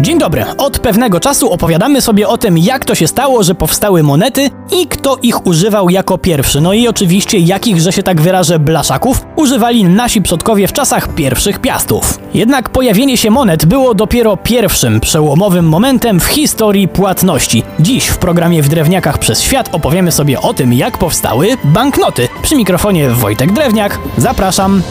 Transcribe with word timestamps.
Dzień 0.00 0.18
dobry. 0.18 0.44
Od 0.58 0.78
pewnego 0.78 1.20
czasu 1.20 1.52
opowiadamy 1.52 2.00
sobie 2.00 2.28
o 2.28 2.38
tym, 2.38 2.58
jak 2.58 2.84
to 2.84 2.94
się 2.94 3.06
stało, 3.06 3.42
że 3.42 3.54
powstały 3.54 4.02
monety 4.02 4.50
i 4.80 4.86
kto 4.86 5.16
ich 5.22 5.46
używał 5.46 5.90
jako 5.90 6.18
pierwszy. 6.18 6.60
No 6.60 6.72
i 6.72 6.88
oczywiście 6.88 7.38
jakich, 7.38 7.80
że 7.80 7.92
się 7.92 8.02
tak 8.02 8.20
wyrażę, 8.20 8.58
blaszaków 8.58 9.26
używali 9.36 9.84
nasi 9.84 10.22
przodkowie 10.22 10.68
w 10.68 10.72
czasach 10.72 11.14
pierwszych 11.14 11.58
piastów. 11.58 12.18
Jednak 12.34 12.68
pojawienie 12.68 13.16
się 13.16 13.30
monet 13.30 13.64
było 13.64 13.94
dopiero 13.94 14.36
pierwszym 14.36 15.00
przełomowym 15.00 15.68
momentem 15.68 16.20
w 16.20 16.24
historii 16.24 16.88
płatności. 16.88 17.62
Dziś 17.80 18.06
w 18.06 18.18
programie 18.18 18.62
W 18.62 18.68
Drewniakach 18.68 19.18
przez 19.18 19.42
Świat 19.42 19.68
opowiemy 19.72 20.12
sobie 20.12 20.40
o 20.40 20.54
tym, 20.54 20.72
jak 20.72 20.98
powstały 20.98 21.48
banknoty. 21.64 22.28
Przy 22.42 22.56
mikrofonie 22.56 23.10
Wojtek 23.10 23.52
Drewniak. 23.52 23.98
Zapraszam. 24.18 24.82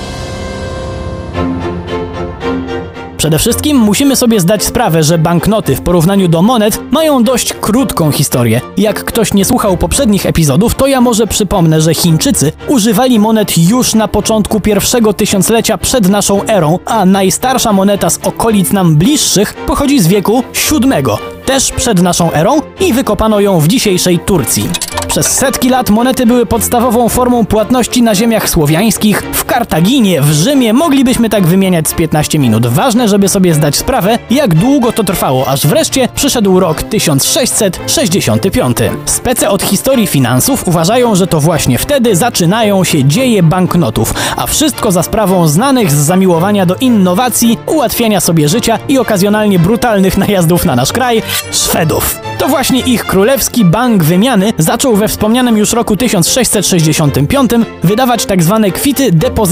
Przede 3.25 3.39
wszystkim 3.39 3.77
musimy 3.77 4.15
sobie 4.15 4.39
zdać 4.39 4.63
sprawę, 4.63 5.03
że 5.03 5.17
banknoty 5.17 5.75
w 5.75 5.81
porównaniu 5.81 6.27
do 6.27 6.41
monet 6.41 6.79
mają 6.91 7.23
dość 7.23 7.53
krótką 7.53 8.11
historię. 8.11 8.61
Jak 8.77 9.03
ktoś 9.03 9.33
nie 9.33 9.45
słuchał 9.45 9.77
poprzednich 9.77 10.25
epizodów, 10.25 10.75
to 10.75 10.87
ja 10.87 11.01
może 11.01 11.27
przypomnę, 11.27 11.81
że 11.81 11.93
Chińczycy 11.93 12.51
używali 12.67 13.19
monet 13.19 13.57
już 13.57 13.93
na 13.93 14.07
początku 14.07 14.59
pierwszego 14.59 15.13
tysiąclecia 15.13 15.77
przed 15.77 16.09
naszą 16.09 16.43
erą, 16.43 16.79
a 16.85 17.05
najstarsza 17.05 17.73
moneta 17.73 18.09
z 18.09 18.19
okolic 18.23 18.71
nam 18.71 18.95
bliższych 18.95 19.53
pochodzi 19.53 19.99
z 19.99 20.07
wieku 20.07 20.43
VII, 20.71 21.03
też 21.45 21.71
przed 21.71 22.01
naszą 22.01 22.31
erą 22.31 22.61
i 22.79 22.93
wykopano 22.93 23.39
ją 23.39 23.59
w 23.59 23.67
dzisiejszej 23.67 24.19
Turcji. 24.19 24.69
Przez 25.07 25.27
setki 25.27 25.69
lat 25.69 25.89
monety 25.89 26.25
były 26.25 26.45
podstawową 26.45 27.09
formą 27.09 27.45
płatności 27.45 28.01
na 28.01 28.15
ziemiach 28.15 28.49
słowiańskich. 28.49 29.23
W 29.33 29.44
Kartaginie, 29.55 30.21
w 30.21 30.31
Rzymie 30.31 30.73
moglibyśmy 30.73 31.29
tak 31.29 31.47
wymieniać 31.47 31.87
z 31.87 31.93
15 31.93 32.39
minut. 32.39 32.67
Ważne, 32.67 33.09
żeby 33.09 33.29
sobie 33.29 33.53
zdać 33.53 33.75
sprawę, 33.75 34.19
jak 34.29 34.55
długo 34.55 34.91
to 34.91 35.03
trwało, 35.03 35.47
aż 35.47 35.67
wreszcie 35.67 36.07
przyszedł 36.15 36.59
rok 36.59 36.83
1665. 36.83 38.77
Spece 39.05 39.49
od 39.49 39.63
historii 39.63 40.07
finansów 40.07 40.67
uważają, 40.67 41.15
że 41.15 41.27
to 41.27 41.39
właśnie 41.39 41.77
wtedy 41.77 42.15
zaczynają 42.15 42.83
się 42.83 43.03
dzieje 43.03 43.43
banknotów, 43.43 44.13
a 44.37 44.47
wszystko 44.47 44.91
za 44.91 45.03
sprawą 45.03 45.47
znanych 45.47 45.91
z 45.91 45.95
zamiłowania 45.95 46.65
do 46.65 46.75
innowacji, 46.75 47.57
ułatwiania 47.65 48.19
sobie 48.21 48.49
życia 48.49 48.79
i 48.87 48.97
okazjonalnie 48.97 49.59
brutalnych 49.59 50.17
najazdów 50.17 50.65
na 50.65 50.75
nasz 50.75 50.93
kraj 50.93 51.21
Szwedów. 51.51 52.19
To 52.37 52.47
właśnie 52.47 52.79
ich 52.79 53.05
królewski 53.05 53.65
bank 53.65 54.03
wymiany 54.03 54.53
zaczął 54.57 54.95
we 54.95 55.07
wspomnianym 55.07 55.57
już 55.57 55.73
roku 55.73 55.97
1665 55.97 57.51
wydawać 57.83 58.25
tak 58.25 58.43
zwane 58.43 58.71
kwity 58.71 59.11
depozytowe. 59.11 59.44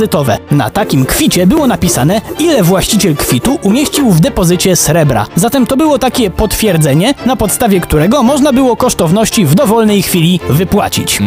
Na 0.52 0.70
takim 0.70 1.06
kwicie 1.06 1.48
było 1.48 1.68
napisane, 1.68 2.22
ile 2.40 2.64
właściciel 2.64 3.16
kwitu 3.16 3.60
umieścił 3.62 4.12
w 4.12 4.20
depozycie 4.20 4.76
srebra. 4.76 5.26
Zatem 5.36 5.66
to 5.66 5.78
było 5.78 6.00
takie 6.00 6.30
potwierdzenie, 6.30 7.14
na 7.26 7.36
podstawie 7.36 7.80
którego 7.80 8.24
można 8.24 8.54
było 8.54 8.76
kosztowności 8.76 9.46
w 9.46 9.56
dowolnej 9.56 10.02
chwili 10.02 10.40
wypłacić. 10.50 11.20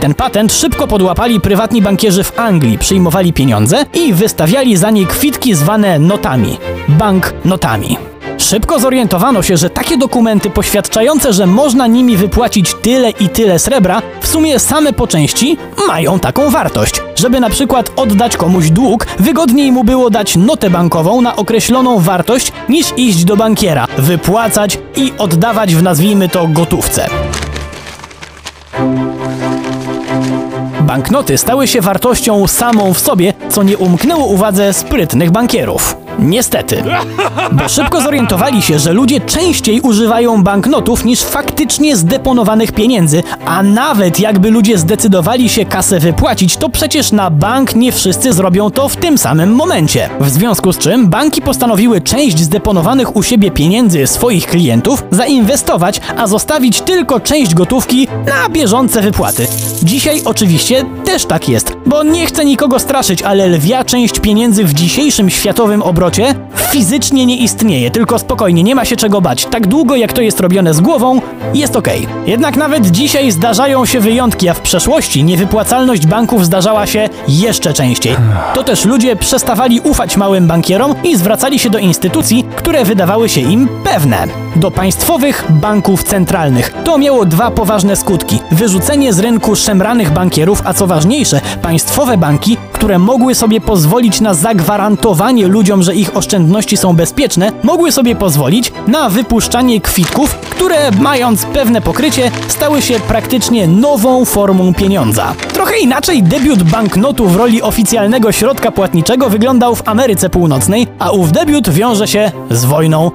Ten 0.00 0.14
patent 0.14 0.52
szybko 0.52 0.86
podłapali 0.86 1.40
prywatni 1.40 1.82
bankierzy 1.82 2.24
w 2.24 2.38
Anglii, 2.38 2.78
przyjmowali 2.78 3.32
pieniądze 3.32 3.84
i 3.94 4.12
wystawiali 4.14 4.76
za 4.76 4.90
nie 4.90 5.06
kwitki 5.06 5.54
zwane 5.54 5.98
notami. 5.98 6.58
Bank 6.88 7.34
notami. 7.44 8.11
Szybko 8.42 8.78
zorientowano 8.78 9.42
się, 9.42 9.56
że 9.56 9.70
takie 9.70 9.98
dokumenty 9.98 10.50
poświadczające, 10.50 11.32
że 11.32 11.46
można 11.46 11.86
nimi 11.86 12.16
wypłacić 12.16 12.74
tyle 12.82 13.10
i 13.10 13.28
tyle 13.28 13.58
srebra, 13.58 14.02
w 14.20 14.26
sumie 14.26 14.58
same 14.58 14.92
po 14.92 15.06
części 15.06 15.56
mają 15.88 16.18
taką 16.18 16.50
wartość. 16.50 17.02
Żeby 17.16 17.40
na 17.40 17.50
przykład 17.50 17.90
oddać 17.96 18.36
komuś 18.36 18.70
dług, 18.70 19.06
wygodniej 19.18 19.72
mu 19.72 19.84
było 19.84 20.10
dać 20.10 20.36
notę 20.36 20.70
bankową 20.70 21.20
na 21.20 21.36
określoną 21.36 21.98
wartość, 21.98 22.52
niż 22.68 22.86
iść 22.96 23.24
do 23.24 23.36
bankiera, 23.36 23.86
wypłacać 23.98 24.78
i 24.96 25.12
oddawać 25.18 25.74
w 25.74 25.82
nazwijmy 25.82 26.28
to 26.28 26.48
gotówce. 26.48 27.06
Banknoty 30.80 31.38
stały 31.38 31.68
się 31.68 31.80
wartością 31.80 32.46
samą 32.46 32.94
w 32.94 33.00
sobie, 33.00 33.34
co 33.50 33.62
nie 33.62 33.78
umknęło 33.78 34.26
uwadze 34.26 34.72
sprytnych 34.72 35.30
bankierów. 35.30 36.01
Niestety. 36.18 36.82
Bo 37.52 37.68
szybko 37.68 38.00
zorientowali 38.00 38.62
się, 38.62 38.78
że 38.78 38.92
ludzie 38.92 39.20
częściej 39.20 39.80
używają 39.80 40.42
banknotów 40.42 41.04
niż 41.04 41.20
faktycznie 41.20 41.96
zdeponowanych 41.96 42.72
pieniędzy, 42.72 43.22
a 43.46 43.62
nawet 43.62 44.20
jakby 44.20 44.50
ludzie 44.50 44.78
zdecydowali 44.78 45.48
się 45.48 45.64
kasę 45.64 45.98
wypłacić, 46.00 46.56
to 46.56 46.68
przecież 46.68 47.12
na 47.12 47.30
bank 47.30 47.74
nie 47.74 47.92
wszyscy 47.92 48.32
zrobią 48.32 48.70
to 48.70 48.88
w 48.88 48.96
tym 48.96 49.18
samym 49.18 49.54
momencie. 49.54 50.10
W 50.20 50.28
związku 50.30 50.72
z 50.72 50.78
czym 50.78 51.08
banki 51.08 51.42
postanowiły 51.42 52.00
część 52.00 52.38
zdeponowanych 52.38 53.16
u 53.16 53.22
siebie 53.22 53.50
pieniędzy 53.50 54.06
swoich 54.06 54.46
klientów 54.46 55.04
zainwestować, 55.10 56.00
a 56.16 56.26
zostawić 56.26 56.80
tylko 56.80 57.20
część 57.20 57.54
gotówki 57.54 58.08
na 58.26 58.48
bieżące 58.48 59.00
wypłaty. 59.00 59.46
Dzisiaj 59.82 60.22
oczywiście 60.24 60.84
też 61.04 61.24
tak 61.24 61.48
jest, 61.48 61.76
bo 61.86 62.02
nie 62.02 62.26
chcę 62.26 62.44
nikogo 62.44 62.78
straszyć, 62.78 63.22
ale 63.22 63.46
lwia 63.46 63.84
część 63.84 64.20
pieniędzy 64.20 64.64
w 64.64 64.74
dzisiejszym 64.74 65.30
światowym 65.30 65.82
obrocie 65.82 66.11
fizycznie 66.72 67.26
nie 67.26 67.36
istnieje, 67.36 67.90
tylko 67.90 68.18
spokojnie, 68.18 68.62
nie 68.62 68.74
ma 68.74 68.84
się 68.84 68.96
czego 68.96 69.20
bać. 69.20 69.46
Tak 69.46 69.66
długo 69.66 69.96
jak 69.96 70.12
to 70.12 70.22
jest 70.22 70.40
robione 70.40 70.74
z 70.74 70.80
głową, 70.80 71.20
jest 71.54 71.76
ok. 71.76 71.88
Jednak 72.26 72.56
nawet 72.56 72.86
dzisiaj 72.86 73.30
zdarzają 73.30 73.86
się 73.86 74.00
wyjątki, 74.00 74.48
a 74.48 74.54
w 74.54 74.60
przeszłości 74.60 75.24
niewypłacalność 75.24 76.06
banków 76.06 76.46
zdarzała 76.46 76.86
się 76.86 77.08
jeszcze 77.28 77.72
częściej. 77.72 78.16
To 78.54 78.64
też 78.64 78.84
ludzie 78.84 79.16
przestawali 79.16 79.80
ufać 79.80 80.16
małym 80.16 80.46
bankierom 80.46 80.94
i 81.04 81.16
zwracali 81.16 81.58
się 81.58 81.70
do 81.70 81.78
instytucji, 81.78 82.44
które 82.56 82.84
wydawały 82.84 83.28
się 83.28 83.40
im 83.40 83.68
pewne. 83.84 84.26
Do 84.56 84.70
państwowych 84.70 85.44
banków 85.50 86.04
centralnych. 86.04 86.74
To 86.84 86.98
miało 86.98 87.24
dwa 87.24 87.50
poważne 87.50 87.96
skutki. 87.96 88.38
Wyrzucenie 88.50 89.12
z 89.12 89.18
rynku 89.18 89.56
szemranych 89.56 90.10
bankierów, 90.10 90.62
a 90.64 90.74
co 90.74 90.86
ważniejsze, 90.86 91.40
państwowe 91.62 92.16
banki, 92.16 92.56
które 92.72 92.98
mogły 92.98 93.34
sobie 93.34 93.60
pozwolić 93.60 94.20
na 94.20 94.34
zagwarantowanie 94.34 95.46
ludziom, 95.46 95.82
że 95.92 95.96
ich 95.98 96.16
oszczędności 96.16 96.76
są 96.76 96.96
bezpieczne, 96.96 97.52
mogły 97.62 97.92
sobie 97.92 98.16
pozwolić 98.16 98.72
na 98.86 99.08
wypuszczanie 99.08 99.80
kwitków, 99.80 100.34
które 100.34 100.90
mając 100.90 101.44
pewne 101.44 101.80
pokrycie, 101.80 102.30
stały 102.48 102.82
się 102.82 103.00
praktycznie 103.00 103.66
nową 103.66 104.24
formą 104.24 104.74
pieniądza. 104.74 105.34
Trochę 105.52 105.78
inaczej 105.78 106.22
debiut 106.22 106.62
banknotu 106.62 107.28
w 107.28 107.36
roli 107.36 107.62
oficjalnego 107.62 108.32
środka 108.32 108.70
płatniczego 108.70 109.30
wyglądał 109.30 109.74
w 109.74 109.88
Ameryce 109.88 110.30
Północnej, 110.30 110.86
a 110.98 111.10
ów 111.10 111.32
debiut 111.32 111.70
wiąże 111.70 112.08
się 112.08 112.32
z 112.50 112.64
wojną. 112.64 113.10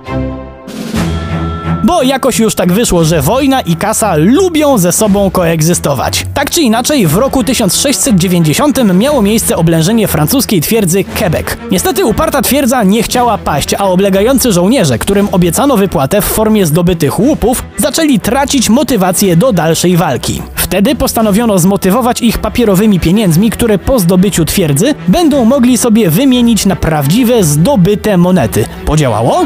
Bo 1.87 2.03
jakoś 2.03 2.39
już 2.39 2.55
tak 2.55 2.73
wyszło, 2.73 3.03
że 3.03 3.21
wojna 3.21 3.61
i 3.61 3.75
kasa 3.75 4.15
lubią 4.15 4.77
ze 4.77 4.91
sobą 4.91 5.31
koegzystować. 5.31 6.25
Tak 6.33 6.49
czy 6.49 6.61
inaczej, 6.61 7.07
w 7.07 7.15
roku 7.15 7.43
1690 7.43 8.93
miało 8.93 9.21
miejsce 9.21 9.55
oblężenie 9.55 10.07
francuskiej 10.07 10.61
twierdzy 10.61 11.03
Quebec. 11.03 11.45
Niestety 11.71 12.05
uparta 12.05 12.41
twierdza 12.41 12.83
nie 12.83 13.03
chciała 13.03 13.37
paść, 13.37 13.73
a 13.73 13.85
oblegający 13.85 14.51
żołnierze, 14.51 14.97
którym 14.97 15.27
obiecano 15.31 15.77
wypłatę 15.77 16.21
w 16.21 16.25
formie 16.25 16.65
zdobytych 16.65 17.19
łupów, 17.19 17.63
zaczęli 17.77 18.19
tracić 18.19 18.69
motywację 18.69 19.35
do 19.35 19.53
dalszej 19.53 19.97
walki. 19.97 20.41
Wtedy 20.55 20.95
postanowiono 20.95 21.59
zmotywować 21.59 22.21
ich 22.21 22.37
papierowymi 22.37 22.99
pieniędzmi, 22.99 23.49
które 23.49 23.77
po 23.77 23.99
zdobyciu 23.99 24.45
twierdzy 24.45 24.95
będą 25.07 25.45
mogli 25.45 25.77
sobie 25.77 26.09
wymienić 26.09 26.65
na 26.65 26.75
prawdziwe 26.75 27.43
zdobyte 27.43 28.17
monety. 28.17 28.65
Podziałało? 28.85 29.45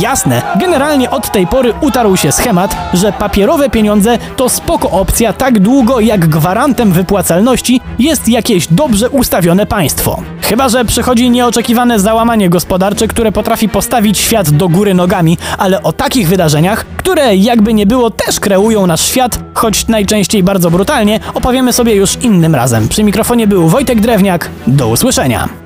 Jasne, 0.00 0.42
generalnie 0.60 1.10
od 1.10 1.32
tej 1.32 1.46
pory 1.46 1.72
utarł 1.80 2.16
się 2.16 2.32
schemat, 2.32 2.76
że 2.92 3.12
papierowe 3.12 3.70
pieniądze 3.70 4.18
to 4.36 4.48
spoko 4.48 4.90
opcja 4.90 5.32
tak 5.32 5.58
długo 5.58 6.00
jak 6.00 6.28
gwarantem 6.28 6.92
wypłacalności 6.92 7.80
jest 7.98 8.28
jakieś 8.28 8.66
dobrze 8.66 9.10
ustawione 9.10 9.66
państwo. 9.66 10.22
Chyba, 10.40 10.68
że 10.68 10.84
przychodzi 10.84 11.30
nieoczekiwane 11.30 12.00
załamanie 12.00 12.48
gospodarcze, 12.50 13.08
które 13.08 13.32
potrafi 13.32 13.68
postawić 13.68 14.18
świat 14.18 14.50
do 14.50 14.68
góry 14.68 14.94
nogami, 14.94 15.38
ale 15.58 15.82
o 15.82 15.92
takich 15.92 16.28
wydarzeniach, 16.28 16.84
które 16.96 17.36
jakby 17.36 17.74
nie 17.74 17.86
było 17.86 18.10
też 18.10 18.40
kreują 18.40 18.86
nasz 18.86 19.00
świat, 19.00 19.38
choć 19.54 19.86
najczęściej 19.86 20.42
bardzo 20.42 20.70
brutalnie, 20.70 21.20
opowiemy 21.34 21.72
sobie 21.72 21.94
już 21.94 22.16
innym 22.22 22.54
razem. 22.54 22.88
Przy 22.88 23.04
mikrofonie 23.04 23.46
był 23.46 23.68
Wojtek 23.68 24.00
Drewniak, 24.00 24.50
do 24.66 24.88
usłyszenia. 24.88 25.63